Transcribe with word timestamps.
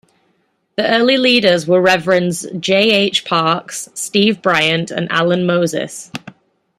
The 0.77 0.89
early 0.91 1.15
leaders 1.19 1.67
were 1.67 1.79
Reverends 1.79 2.47
J. 2.59 2.89
H. 2.89 3.23
Parks, 3.23 3.87
Steve 3.93 4.41
Bryant 4.41 4.89
and 4.89 5.07
Allen 5.11 5.45
Moses. 5.45 6.11